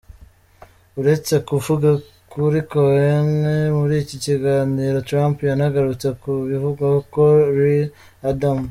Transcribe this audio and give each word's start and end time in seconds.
Uretse 0.99 1.33
kuvuga 1.49 1.89
kuri 2.31 2.59
Cohen, 2.71 3.31
muri 3.77 3.95
iki 4.03 4.15
kiganiro 4.25 4.97
Trump 5.09 5.35
yanagarutse 5.49 6.07
ku 6.21 6.31
bivugwa 6.49 6.87
ko 7.13 7.25
Rear 7.57 7.87
Adm. 8.29 8.59